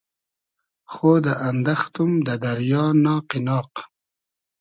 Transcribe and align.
خۉدۂ 0.93 1.33
اندئختوم 1.49 2.11
دۂ 2.25 2.33
دئریا 2.43 2.83
ناقی 3.03 3.39
ناق 3.47 3.73